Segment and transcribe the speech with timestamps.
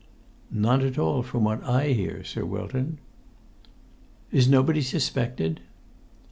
[0.51, 2.97] "None at all from what I hear, Sir Wilton."
[4.31, 5.59] "Is nobody suspected?"